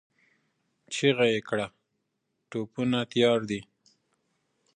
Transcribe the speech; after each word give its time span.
چيغه 0.93 1.25
يې 1.33 1.39
کړه! 1.47 1.67
توپونه 2.49 2.99
تيار 3.11 3.39
دي؟ 3.49 3.61